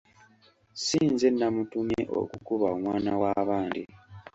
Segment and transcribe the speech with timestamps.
[0.83, 3.83] Si nze namutumye okukuba omwana wa bandi.